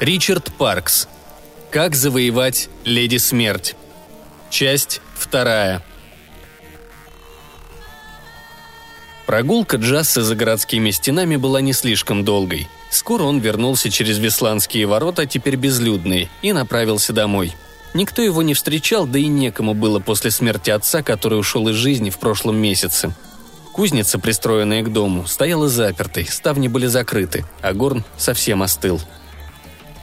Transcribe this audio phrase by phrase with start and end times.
[0.00, 1.08] Ричард Паркс.
[1.70, 3.76] Как завоевать Леди Смерть.
[4.48, 5.82] Часть вторая.
[9.26, 12.66] Прогулка Джасса за городскими стенами была не слишком долгой.
[12.90, 17.52] Скоро он вернулся через Весландские ворота, теперь безлюдные, и направился домой.
[17.92, 22.08] Никто его не встречал, да и некому было после смерти отца, который ушел из жизни
[22.08, 23.14] в прошлом месяце.
[23.74, 28.98] Кузница, пристроенная к дому, стояла запертой, ставни были закрыты, а горн совсем остыл.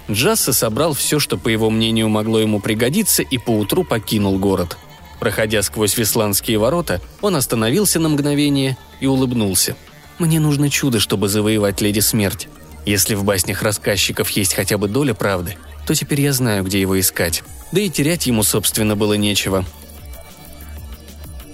[0.10, 4.78] Джасса собрал все, что, по его мнению, могло ему пригодиться, и поутру покинул город.
[5.20, 9.76] Проходя сквозь Весландские ворота, он остановился на мгновение и улыбнулся.
[10.20, 12.48] «Мне нужно чудо, чтобы завоевать Леди Смерть.
[12.86, 17.00] Если в баснях рассказчиков есть хотя бы доля правды, то теперь я знаю, где его
[17.00, 17.44] искать.
[17.72, 19.66] Да и терять ему, собственно, было нечего.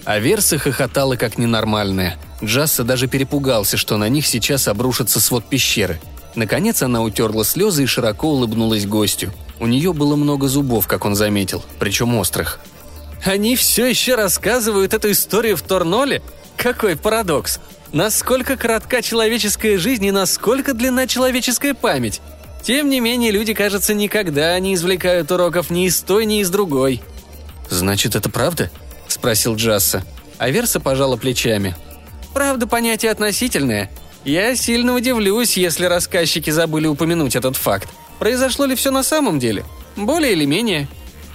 [0.05, 2.17] А Верса хохотала как ненормальная.
[2.43, 5.99] Джасса даже перепугался, что на них сейчас обрушится свод пещеры.
[6.35, 9.31] Наконец она утерла слезы и широко улыбнулась гостю.
[9.59, 12.59] У нее было много зубов, как он заметил, причем острых.
[13.23, 16.21] «Они все еще рассказывают эту историю в Торноле?
[16.57, 17.59] Какой парадокс!
[17.93, 22.21] Насколько коротка человеческая жизнь и насколько длинна человеческая память!
[22.63, 27.01] Тем не менее, люди, кажется, никогда не извлекают уроков ни из той, ни из другой».
[27.69, 28.69] «Значит, это правда?»–
[29.07, 30.03] спросил Джасса.
[30.37, 31.75] Аверса пожала плечами.
[32.33, 33.89] «Правда, понятие относительное.
[34.25, 37.89] Я сильно удивлюсь, если рассказчики забыли упомянуть этот факт.
[38.19, 39.65] Произошло ли все на самом деле?
[39.95, 40.87] Более или менее?»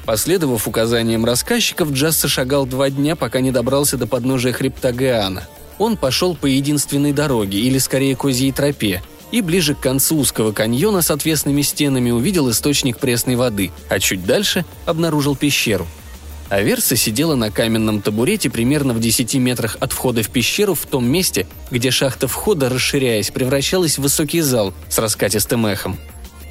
[0.07, 5.47] Последовав указаниям рассказчиков, Джасса шагал два дня, пока не добрался до подножия хребта Гаана.
[5.79, 11.03] Он пошел по единственной дороге, или скорее козьей тропе, и ближе к концу узкого каньона
[11.03, 15.87] с отвесными стенами увидел источник пресной воды, а чуть дальше обнаружил пещеру.
[16.49, 21.07] Аверса сидела на каменном табурете примерно в 10 метрах от входа в пещеру в том
[21.07, 25.99] месте, где шахта входа, расширяясь, превращалась в высокий зал с раскатистым эхом.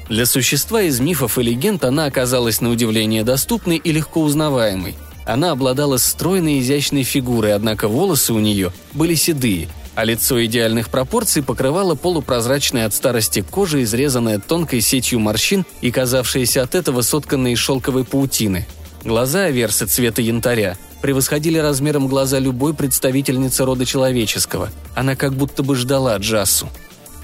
[0.08, 4.94] Для существа из мифов и легенд она оказалась на удивление доступной и легко узнаваемой.
[5.26, 11.42] Она обладала стройной изящной фигурой, однако волосы у нее были седые, а лицо идеальных пропорций
[11.42, 17.58] покрывало полупрозрачная от старости кожа, изрезанная тонкой сетью морщин и казавшаяся от этого сотканной из
[17.58, 18.66] шелковой паутины.
[19.08, 24.68] Глаза Аверсы цвета янтаря превосходили размером глаза любой представительницы рода человеческого.
[24.94, 26.68] Она как будто бы ждала Джассу.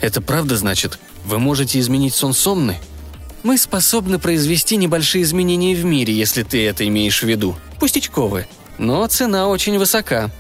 [0.00, 0.98] «Это правда, значит?
[1.26, 2.78] Вы можете изменить сон Сомны?»
[3.42, 7.54] «Мы способны произвести небольшие изменения в мире, если ты это имеешь в виду.
[7.78, 8.48] Пустячковые.
[8.78, 10.30] Но цена очень высока».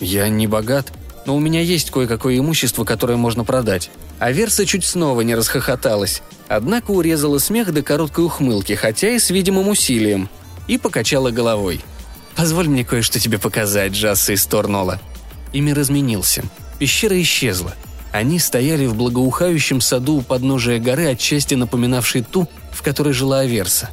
[0.00, 0.94] «Я не богат»,
[1.26, 3.90] но у меня есть кое-какое имущество, которое можно продать».
[4.18, 9.30] А Верса чуть снова не расхохоталась, однако урезала смех до короткой ухмылки, хотя и с
[9.30, 10.28] видимым усилием,
[10.70, 11.80] и покачала головой.
[12.36, 15.00] «Позволь мне кое-что тебе показать, Джасса из Торнола».
[15.52, 16.44] И мир изменился.
[16.78, 17.74] Пещера исчезла.
[18.12, 23.90] Они стояли в благоухающем саду у подножия горы, отчасти напоминавшей ту, в которой жила Аверса.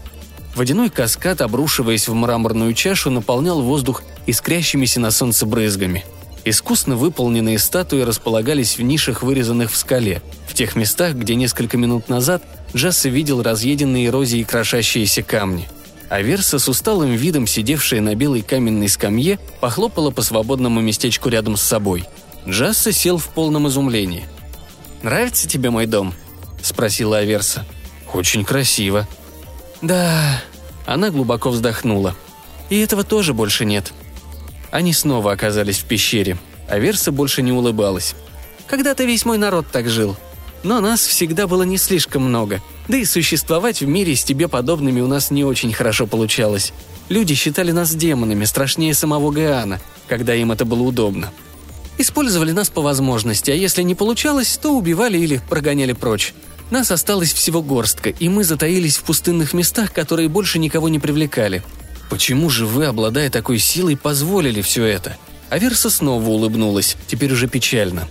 [0.56, 6.06] Водяной каскад, обрушиваясь в мраморную чашу, наполнял воздух искрящимися на солнце брызгами–
[6.50, 12.08] Искусно выполненные статуи располагались в нишах, вырезанных в скале, в тех местах, где несколько минут
[12.08, 12.42] назад
[12.74, 15.68] Джасса видел разъеденные эрозией крошащиеся камни.
[16.10, 21.58] А Верса с усталым видом, сидевшая на белой каменной скамье, похлопала по свободному местечку рядом
[21.58, 22.06] с собой.
[22.48, 24.26] Джасса сел в полном изумлении.
[25.02, 26.14] «Нравится тебе мой дом?»–
[26.62, 27.66] спросила Аверса.
[28.14, 29.08] «Очень красиво».
[29.82, 30.42] «Да...»–
[30.86, 32.16] она глубоко вздохнула.
[32.70, 33.94] «И этого тоже больше нет»,–
[34.72, 38.16] они снова оказались в пещере, а Верса больше не улыбалась.
[38.68, 40.18] «Когда-то весь мой народ так жил.
[40.64, 45.02] Но нас всегда было не слишком много, да и существовать в мире с тебе подобными
[45.02, 46.74] у нас не очень хорошо получалось.
[47.10, 51.32] Люди считали нас демонами, страшнее самого Гаана, когда им это было удобно.
[51.98, 56.34] Использовали нас по возможности, а если не получалось, то убивали или прогоняли прочь.
[56.70, 61.64] Нас осталось всего горстка, и мы затаились в пустынных местах, которые больше никого не привлекали.
[62.10, 65.18] Почему же вы, обладая такой силой, позволили все это?
[65.50, 68.08] Аверса снова улыбнулась, теперь уже печально.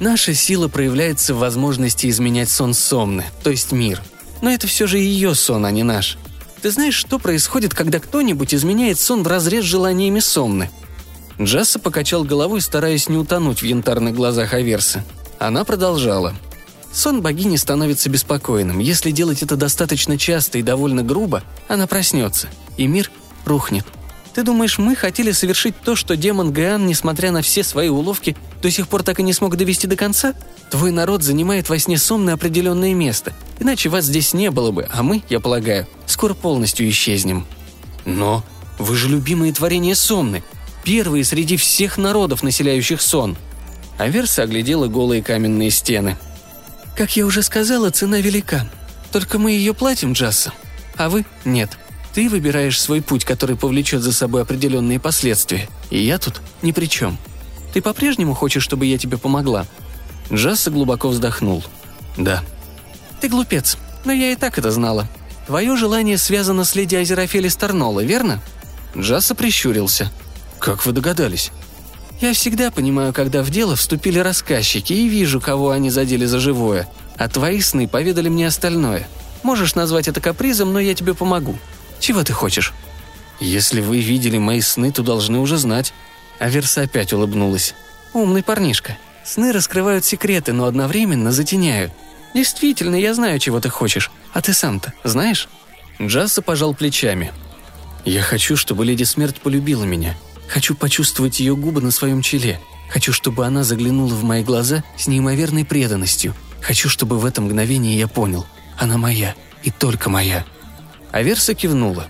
[0.00, 4.02] Наша сила проявляется в возможности изменять сон Сомны, то есть мир.
[4.42, 6.18] Но это все же ее сон, а не наш.
[6.60, 10.70] Ты знаешь, что происходит, когда кто-нибудь изменяет сон в разрез желаниями Сомны?
[11.40, 15.04] Джасса покачал головой, стараясь не утонуть в янтарных глазах Аверса.
[15.38, 16.34] Она продолжала.
[16.92, 18.78] Сон богини становится беспокойным.
[18.78, 23.10] Если делать это достаточно часто и довольно грубо, она проснется, и мир
[23.46, 23.86] рухнет.
[24.34, 28.70] Ты думаешь, мы хотели совершить то, что демон Гаан, несмотря на все свои уловки, до
[28.70, 30.34] сих пор так и не смог довести до конца?
[30.70, 35.02] Твой народ занимает во сне на определенное место, иначе вас здесь не было бы, а
[35.02, 37.46] мы, я полагаю, скоро полностью исчезнем.
[38.06, 38.42] Но
[38.78, 40.42] вы же любимые творения Сомны,
[40.82, 43.36] первые среди всех народов, населяющих сон.
[43.98, 46.16] Аверса оглядела голые каменные стены.
[46.96, 48.68] Как я уже сказала, цена велика.
[49.12, 50.52] Только мы ее платим, Джасса.
[50.96, 51.78] А вы– нет.
[52.14, 55.68] Ты выбираешь свой путь, который повлечет за собой определенные последствия.
[55.90, 57.16] И я тут ни при чем.
[57.72, 59.66] Ты по-прежнему хочешь, чтобы я тебе помогла?»
[60.30, 61.64] Джасса глубоко вздохнул.
[62.16, 62.42] «Да».
[63.20, 65.08] «Ты глупец, но я и так это знала.
[65.46, 68.42] Твое желание связано с леди Азерофели Старнола, верно?»
[68.96, 70.12] Джасса прищурился.
[70.58, 71.50] «Как вы догадались?»
[72.20, 76.88] «Я всегда понимаю, когда в дело вступили рассказчики, и вижу, кого они задели за живое.
[77.16, 79.08] А твои сны поведали мне остальное.
[79.42, 81.58] Можешь назвать это капризом, но я тебе помогу.
[82.02, 82.72] Чего ты хочешь?»
[83.38, 85.94] «Если вы видели мои сны, то должны уже знать».
[86.40, 87.74] Аверса опять улыбнулась.
[88.12, 88.98] «Умный парнишка.
[89.24, 91.92] Сны раскрывают секреты, но одновременно затеняют.
[92.34, 94.10] Действительно, я знаю, чего ты хочешь.
[94.32, 95.48] А ты сам-то знаешь?»
[96.00, 97.32] Джасса пожал плечами.
[98.04, 100.16] «Я хочу, чтобы Леди Смерть полюбила меня.
[100.48, 102.58] Хочу почувствовать ее губы на своем челе.
[102.90, 106.34] Хочу, чтобы она заглянула в мои глаза с неимоверной преданностью.
[106.60, 108.44] Хочу, чтобы в это мгновение я понял.
[108.76, 109.36] Она моя.
[109.62, 110.44] И только моя».
[111.12, 112.06] Аверса кивнула.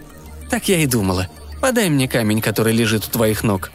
[0.49, 1.29] «Так я и думала.
[1.61, 3.73] Подай мне камень, который лежит у твоих ног».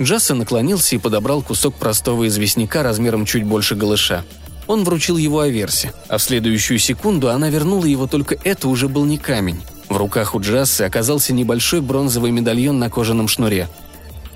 [0.00, 4.24] Джасса наклонился и подобрал кусок простого известняка размером чуть больше голыша.
[4.66, 9.04] Он вручил его Аверсе, а в следующую секунду она вернула его, только это уже был
[9.04, 9.60] не камень.
[9.88, 13.68] В руках у Джассы оказался небольшой бронзовый медальон на кожаном шнуре.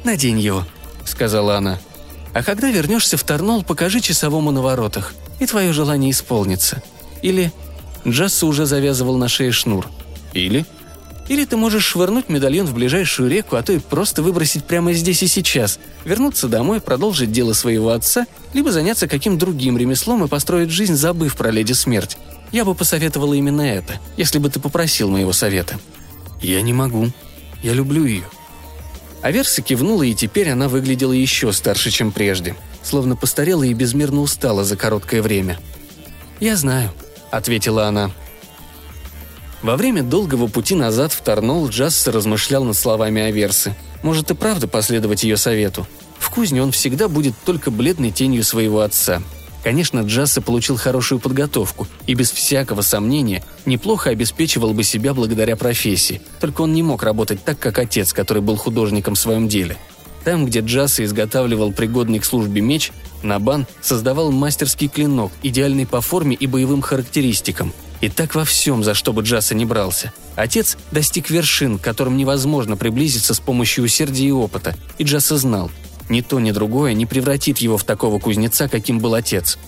[0.02, 0.66] «Надень его»,—
[1.04, 1.78] сказала она.
[2.34, 6.82] «А когда вернешься в Торнол, покажи часовому на воротах, и твое желание исполнится.
[7.22, 7.52] Или...»
[8.06, 9.88] Джасса уже завязывал на шее шнур.
[10.34, 10.66] «Или...»
[11.28, 15.22] Или ты можешь швырнуть медальон в ближайшую реку, а то и просто выбросить прямо здесь
[15.22, 20.70] и сейчас, вернуться домой, продолжить дело своего отца, либо заняться каким другим ремеслом и построить
[20.70, 22.18] жизнь, забыв про леди смерть.
[22.52, 25.78] Я бы посоветовала именно это, если бы ты попросил моего совета».
[26.42, 27.10] «Я не могу.
[27.62, 28.24] Я люблю ее».
[29.22, 34.62] Аверса кивнула, и теперь она выглядела еще старше, чем прежде, словно постарела и безмерно устала
[34.62, 35.58] за короткое время.
[36.40, 36.90] «Я знаю»,—
[37.30, 38.10] ответила она.
[39.64, 43.74] Во время долгого пути назад в Тарнол Джасс размышлял над словами Аверсы.
[44.02, 45.86] Может и правда последовать ее совету.
[46.18, 49.22] В кузне он всегда будет только бледной тенью своего отца.
[49.62, 56.20] Конечно, Джасса получил хорошую подготовку и без всякого сомнения неплохо обеспечивал бы себя благодаря профессии,
[56.42, 59.78] только он не мог работать так, как отец, который был художником в своем деле.
[60.24, 66.36] Там, где Джасса изготавливал пригодный к службе меч, Набан создавал мастерский клинок, идеальный по форме
[66.36, 70.12] и боевым характеристикам– и так во всем, за что бы Джаса не брался.
[70.36, 75.70] Отец достиг вершин, к которым невозможно приблизиться с помощью усердия и опыта, и Джаса знал,
[76.08, 79.58] ни то, ни другое не превратит его в такого кузнеца, каким был отец.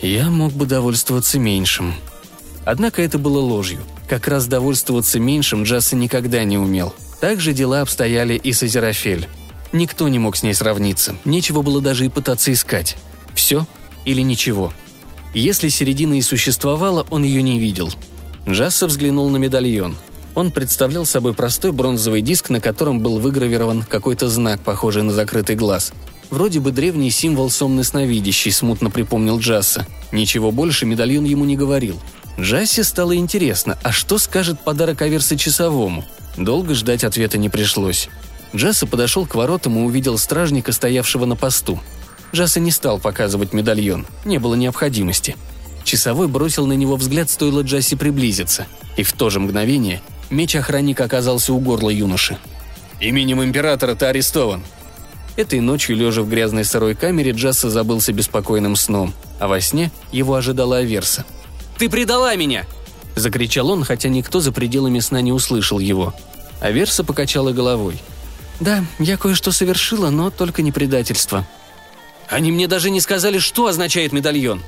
[0.00, 1.94] Я мог бы довольствоваться меньшим.
[2.64, 3.80] Однако это было ложью.
[4.08, 6.94] Как раз довольствоваться меньшим Джаса никогда не умел.
[7.20, 9.28] Так же дела обстояли и с Азерофель.
[9.72, 12.96] Никто не мог с ней сравниться, нечего было даже и пытаться искать.
[13.34, 13.66] Все
[14.04, 14.72] или ничего–
[15.40, 17.92] если середина и существовала, он ее не видел.
[18.48, 19.96] Джасса взглянул на медальон.
[20.34, 25.56] Он представлял собой простой бронзовый диск, на котором был выгравирован какой-то знак, похожий на закрытый
[25.56, 25.92] глаз.
[26.30, 29.86] Вроде бы древний символ сонный сновидящий, смутно припомнил Джасса.
[30.10, 32.00] Ничего больше медальон ему не говорил.
[32.38, 36.04] Джассе стало интересно, а что скажет подарок Аверса часовому?
[36.36, 38.08] Долго ждать ответа не пришлось.
[38.54, 41.78] Джасса подошел к воротам и увидел стражника, стоявшего на посту.
[42.34, 45.36] Джаса не стал показывать медальон, не было необходимости.
[45.84, 51.04] Часовой бросил на него взгляд, стоило Джасси приблизиться, и в то же мгновение меч охранника
[51.04, 52.36] оказался у горла юноши.
[52.98, 54.64] «Именем императора ты арестован!»
[55.36, 60.34] Этой ночью, лежа в грязной сырой камере, Джасса забылся беспокойным сном, а во сне его
[60.34, 61.24] ожидала Аверса.
[61.78, 62.66] «Ты предала меня!»–
[63.14, 66.12] закричал он, хотя никто за пределами сна не услышал его.
[66.60, 68.00] Аверса покачала головой.
[68.58, 71.46] «Да, я кое-что совершила, но только не предательство»,
[72.28, 74.62] они мне даже не сказали, что означает медальон.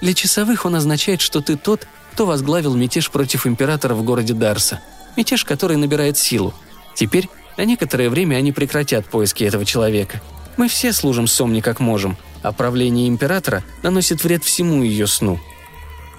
[0.00, 4.80] Для часовых он означает, что ты тот, кто возглавил мятеж против императора в городе Дарса.
[5.16, 6.54] Мятеж, который набирает силу.
[6.94, 10.20] Теперь на некоторое время они прекратят поиски этого человека.
[10.56, 15.38] Мы все служим Сомни как можем, а правление императора наносит вред всему ее сну.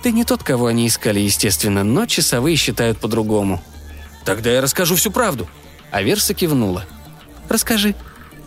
[0.03, 3.61] Ты не тот, кого они искали, естественно, но часовые считают по-другому.
[4.25, 5.47] Тогда я расскажу всю правду.
[5.91, 6.85] Аверса кивнула.
[7.49, 7.95] Расскажи,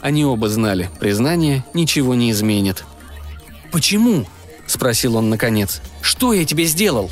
[0.05, 2.85] они оба знали, признание ничего не изменит.
[3.73, 4.27] «Почему?»–
[4.67, 5.81] спросил он наконец.
[6.03, 7.11] «Что я тебе сделал?»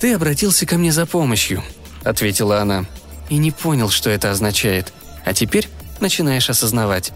[0.00, 1.62] «Ты обратился ко мне за помощью»,–
[2.02, 2.84] ответила она.
[3.28, 4.92] «И не понял, что это означает.
[5.24, 5.68] А теперь
[6.00, 7.12] начинаешь осознавать».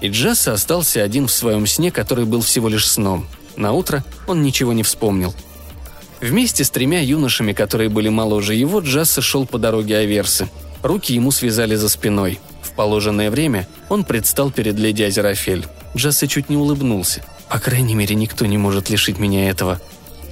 [0.00, 3.28] И Джасса остался один в своем сне, который был всего лишь сном.
[3.54, 5.36] На утро он ничего не вспомнил.
[6.20, 10.48] Вместе с тремя юношами, которые были моложе его, Джасса шел по дороге Аверсы.
[10.82, 12.40] Руки ему связали за спиной–
[12.82, 15.66] положенное время он предстал перед леди Азерофель.
[15.96, 17.24] Джасса чуть не улыбнулся.
[17.48, 19.80] «По крайней мере, никто не может лишить меня этого».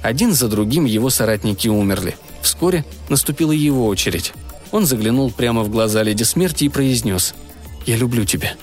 [0.01, 2.17] Один за другим его соратники умерли.
[2.41, 4.33] Вскоре наступила его очередь.
[4.73, 7.35] Он заглянул прямо в глаза леди смерти и произнес
[7.85, 8.55] «Я люблю тебя».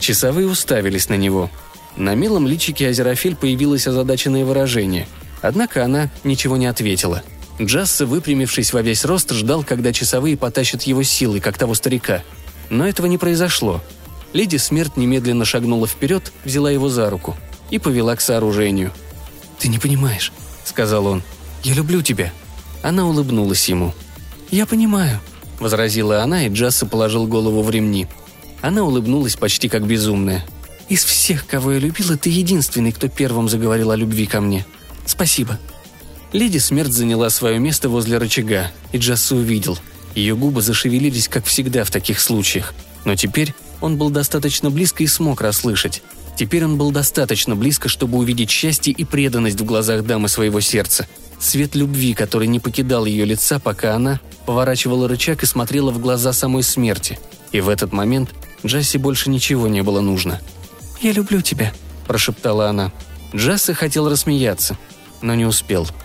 [0.00, 1.50] Часовые уставились на него.
[1.98, 5.06] На милом личике Азерофель появилось озадаченное выражение.
[5.42, 7.22] Однако она ничего не ответила.
[7.60, 12.22] Джасса, выпрямившись во весь рост, ждал, когда часовые потащат его силой, как того старика.
[12.70, 13.82] Но этого не произошло.
[14.32, 17.36] Леди Смерть немедленно шагнула вперед, взяла его за руку
[17.70, 18.92] и повела к сооружению.
[19.58, 20.32] «Ты не понимаешь»,—
[20.64, 21.22] сказал он.
[21.64, 22.32] «Я люблю тебя».
[22.82, 23.94] Она улыбнулась ему.
[24.50, 25.20] «Я понимаю»,—
[25.58, 28.06] возразила она, и Джасса положил голову в ремни.
[28.60, 30.44] Она улыбнулась почти как безумная.
[30.88, 34.64] «Из всех, кого я любила, ты единственный, кто первым заговорил о любви ко мне.
[35.06, 35.58] Спасибо».
[36.32, 39.78] Леди Смерть заняла свое место возле рычага, и Джасса увидел.
[40.14, 42.74] Ее губы зашевелились, как всегда в таких случаях.
[43.04, 46.02] Но теперь он был достаточно близко и смог расслышать.
[46.36, 51.08] Теперь он был достаточно близко, чтобы увидеть счастье и преданность в глазах дамы своего сердца.
[51.40, 56.32] Свет любви, который не покидал ее лица, пока она поворачивала рычаг и смотрела в глаза
[56.32, 57.18] самой смерти.
[57.52, 58.30] И в этот момент
[58.64, 60.40] Джасси больше ничего не было нужно.
[61.00, 61.72] «Я люблю тебя»,–
[62.06, 62.92] прошептала она.
[63.34, 64.76] Джасси хотел рассмеяться,
[65.22, 65.86] но не успел–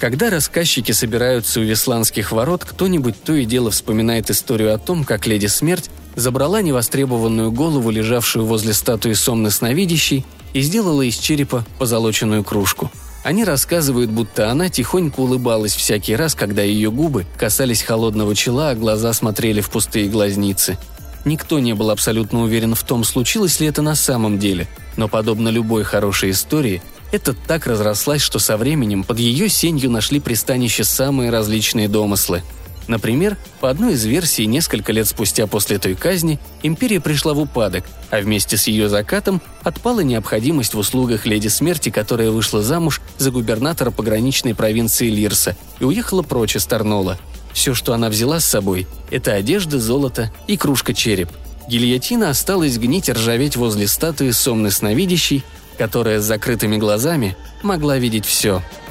[0.00, 5.26] когда рассказчики собираются у Весланских ворот, кто-нибудь то и дело вспоминает историю о том, как
[5.26, 12.42] леди Смерть забрала невостребованную голову, лежавшую возле статуи Сомны Сновидящей, и сделала из черепа позолоченную
[12.42, 12.90] кружку.
[13.22, 18.74] Они рассказывают, будто она тихонько улыбалась всякий раз, когда ее губы касались холодного чела, а
[18.74, 20.78] глаза смотрели в пустые глазницы.
[21.26, 24.66] Никто не был абсолютно уверен в том, случилось ли это на самом деле,
[24.96, 30.20] но подобно любой хорошей истории, эта так разрослась, что со временем под ее сенью нашли
[30.20, 32.42] пристанище самые различные домыслы.
[32.90, 37.84] Например, по одной из версий, несколько лет спустя после той казни, империя пришла в упадок,
[38.10, 43.30] а вместе с ее закатом отпала необходимость в услугах леди смерти, которая вышла замуж за
[43.30, 47.16] губернатора пограничной провинции Лирса и уехала прочь из Тарнола.
[47.52, 51.28] Все, что она взяла с собой, это одежда, золото и кружка череп.
[51.68, 55.44] Гильотина осталась гнить и ржаветь возле статуи сомны сновидящей,
[55.80, 58.62] которая с закрытыми глазами могла видеть все–